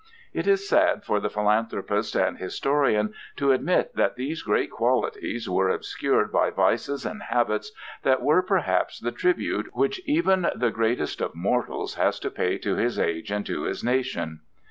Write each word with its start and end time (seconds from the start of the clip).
It 0.33 0.47
is 0.47 0.67
sad 0.67 1.03
for 1.03 1.19
the 1.19 1.29
philanthropist 1.29 2.15
and 2.15 2.39
historian 2.39 3.13
to 3.35 3.51
admit 3.51 3.95
that 3.95 4.15
these 4.15 4.41
great 4.41 4.71
qualities 4.71 5.47
were 5.47 5.69
obscured 5.69 6.31
by 6.31 6.49
vices 6.49 7.05
and 7.05 7.21
habits 7.21 7.71
that 8.01 8.23
were, 8.23 8.41
perhaps, 8.41 8.99
the 8.99 9.11
tribute 9.11 9.69
which 9.75 10.01
even 10.05 10.47
the 10.55 10.71
greatest 10.71 11.21
of 11.21 11.35
mortals 11.35 11.93
has 11.97 12.17
to 12.21 12.31
pay 12.31 12.57
to 12.57 12.75
his 12.77 12.97
age 12.97 13.29
and 13.31 13.45
to 13.45 13.61
his 13.65 13.83
nation. 13.83 14.39